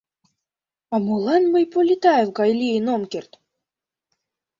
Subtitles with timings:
[0.93, 3.31] А молан мый Полетаев гай лийын ом керт?»